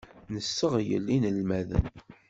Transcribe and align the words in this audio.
Nesseɣyel 0.33 1.05
inelmaden. 1.15 1.85